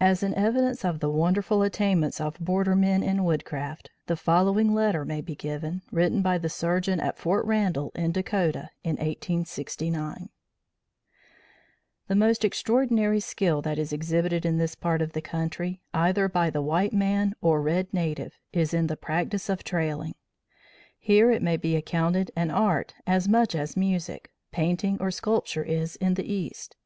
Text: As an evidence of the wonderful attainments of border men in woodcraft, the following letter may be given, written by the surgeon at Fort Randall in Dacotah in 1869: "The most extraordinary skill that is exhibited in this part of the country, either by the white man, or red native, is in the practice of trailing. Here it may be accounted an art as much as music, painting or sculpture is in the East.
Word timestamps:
As 0.00 0.22
an 0.22 0.34
evidence 0.34 0.84
of 0.84 1.00
the 1.00 1.10
wonderful 1.10 1.62
attainments 1.64 2.20
of 2.20 2.38
border 2.38 2.76
men 2.76 3.02
in 3.02 3.24
woodcraft, 3.24 3.90
the 4.06 4.14
following 4.14 4.72
letter 4.72 5.04
may 5.04 5.20
be 5.20 5.34
given, 5.34 5.82
written 5.90 6.22
by 6.22 6.38
the 6.38 6.48
surgeon 6.48 7.00
at 7.00 7.18
Fort 7.18 7.44
Randall 7.44 7.90
in 7.96 8.12
Dacotah 8.12 8.70
in 8.84 8.94
1869: 8.98 10.28
"The 12.06 12.14
most 12.14 12.44
extraordinary 12.44 13.18
skill 13.18 13.60
that 13.62 13.80
is 13.80 13.92
exhibited 13.92 14.46
in 14.46 14.58
this 14.58 14.76
part 14.76 15.02
of 15.02 15.12
the 15.12 15.20
country, 15.20 15.80
either 15.92 16.28
by 16.28 16.50
the 16.50 16.62
white 16.62 16.92
man, 16.92 17.34
or 17.40 17.60
red 17.60 17.92
native, 17.92 18.34
is 18.52 18.72
in 18.72 18.86
the 18.86 18.96
practice 18.96 19.48
of 19.48 19.64
trailing. 19.64 20.14
Here 21.00 21.32
it 21.32 21.42
may 21.42 21.56
be 21.56 21.74
accounted 21.74 22.30
an 22.36 22.52
art 22.52 22.94
as 23.08 23.26
much 23.28 23.56
as 23.56 23.76
music, 23.76 24.30
painting 24.52 24.98
or 25.00 25.10
sculpture 25.10 25.64
is 25.64 25.96
in 25.96 26.14
the 26.14 26.32
East. 26.32 26.76